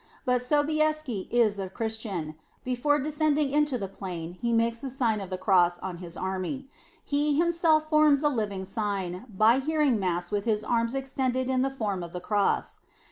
[0.25, 2.33] But Sobieski is a Christian.
[2.63, 6.19] Before descending into the o plain, he makes the Sign of the Cross on his^
[6.19, 6.65] army;
[7.03, 11.69] he himself forms a living sign, by hearing Mass with his arms extended in the
[11.69, 12.79] form of the Cross.